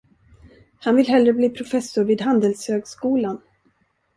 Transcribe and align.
Han 0.79 0.95
vill 0.95 1.07
hellre 1.07 1.33
bli 1.33 1.49
professor 1.49 2.03
vid 2.03 2.21
handelshögskolan. 2.21 3.41